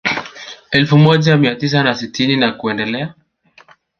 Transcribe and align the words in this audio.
Elfu 0.71 0.97
moja 0.97 1.37
mia 1.37 1.55
tisa 1.55 1.83
na 1.83 1.95
sitini 1.95 2.37
na 2.37 2.51
kuendelea 2.51 3.13